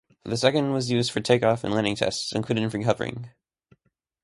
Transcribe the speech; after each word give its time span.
The 0.23 0.35
second 0.35 0.71
was 0.73 0.89
used 0.89 1.11
for 1.11 1.19
takeoff 1.19 1.63
and 1.63 1.71
landing 1.75 1.95
tests, 1.95 2.31
including 2.31 2.71
free 2.71 2.81
hovering. 2.85 3.29